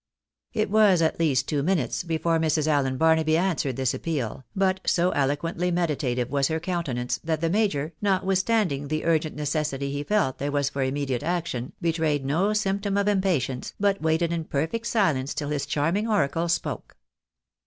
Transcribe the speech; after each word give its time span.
It 0.51 0.71
was 0.71 1.03
at 1.03 1.19
least 1.19 1.47
two 1.47 1.61
minutes 1.61 2.01
before 2.03 2.39
Mrs. 2.39 2.65
Allen 2.65 2.97
Barnaby 2.97 3.37
answered 3.37 3.75
this 3.75 3.93
appeal, 3.93 4.43
but 4.55 4.79
so 4.83 5.11
eloquently 5.11 5.69
meditative 5.69 6.31
was 6.31 6.47
her 6.47 6.59
countenance 6.59 7.19
that 7.23 7.39
the 7.39 7.51
major, 7.51 7.93
notwithstanding 8.01 8.87
the 8.87 9.05
urgent 9.05 9.35
necessity 9.35 9.91
he 9.91 10.03
felt 10.03 10.39
there 10.39 10.51
was 10.51 10.69
for 10.71 10.81
immediate 10.81 11.21
action, 11.21 11.73
betrayed 11.81 12.25
no 12.25 12.51
symptom 12.51 12.97
of 12.97 13.07
impatience, 13.07 13.75
but 13.79 14.01
waited 14.01 14.33
in 14.33 14.45
perfect 14.45 14.87
silence 14.87 15.35
till 15.35 15.49
las 15.49 15.67
charming 15.67 16.07
oracle 16.07 16.49
spoke. 16.49 16.97